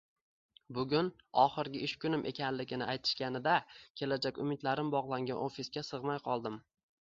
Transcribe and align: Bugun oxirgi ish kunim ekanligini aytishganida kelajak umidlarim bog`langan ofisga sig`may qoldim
Bugun 0.77 1.11
oxirgi 1.41 1.81
ish 1.89 1.93
kunim 2.05 2.23
ekanligini 2.33 2.89
aytishganida 2.95 3.55
kelajak 4.03 4.43
umidlarim 4.47 4.93
bog`langan 4.99 5.47
ofisga 5.49 5.89
sig`may 5.95 6.23
qoldim 6.29 6.61